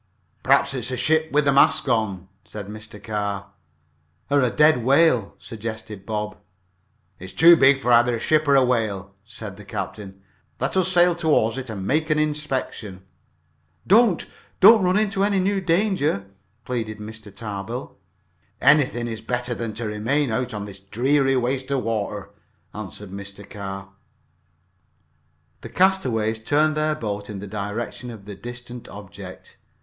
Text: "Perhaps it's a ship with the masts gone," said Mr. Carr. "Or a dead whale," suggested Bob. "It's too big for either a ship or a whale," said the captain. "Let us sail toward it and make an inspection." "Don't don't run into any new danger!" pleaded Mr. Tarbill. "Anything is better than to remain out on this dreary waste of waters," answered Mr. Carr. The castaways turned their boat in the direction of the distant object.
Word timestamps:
"Perhaps 0.41 0.73
it's 0.73 0.89
a 0.89 0.97
ship 0.97 1.31
with 1.31 1.45
the 1.45 1.51
masts 1.53 1.79
gone," 1.79 2.27
said 2.43 2.65
Mr. 2.67 2.99
Carr. 3.03 3.51
"Or 4.31 4.39
a 4.39 4.49
dead 4.49 4.83
whale," 4.83 5.35
suggested 5.37 6.07
Bob. 6.07 6.37
"It's 7.19 7.33
too 7.33 7.55
big 7.55 7.79
for 7.79 7.91
either 7.91 8.15
a 8.15 8.19
ship 8.19 8.47
or 8.47 8.55
a 8.55 8.65
whale," 8.65 9.13
said 9.27 9.57
the 9.57 9.63
captain. 9.63 10.23
"Let 10.59 10.75
us 10.75 10.91
sail 10.91 11.13
toward 11.15 11.57
it 11.59 11.69
and 11.69 11.85
make 11.85 12.09
an 12.09 12.17
inspection." 12.17 13.03
"Don't 13.85 14.25
don't 14.59 14.81
run 14.83 14.97
into 14.97 15.23
any 15.23 15.37
new 15.37 15.61
danger!" 15.61 16.25
pleaded 16.65 16.97
Mr. 16.97 17.31
Tarbill. 17.31 17.95
"Anything 18.59 19.07
is 19.07 19.21
better 19.21 19.53
than 19.53 19.75
to 19.75 19.85
remain 19.85 20.31
out 20.31 20.51
on 20.51 20.65
this 20.65 20.79
dreary 20.79 21.37
waste 21.37 21.69
of 21.69 21.83
waters," 21.83 22.29
answered 22.73 23.11
Mr. 23.11 23.47
Carr. 23.47 23.89
The 25.61 25.69
castaways 25.69 26.39
turned 26.39 26.75
their 26.75 26.95
boat 26.95 27.29
in 27.29 27.37
the 27.37 27.45
direction 27.45 28.09
of 28.09 28.25
the 28.25 28.33
distant 28.33 28.87
object. 28.87 29.57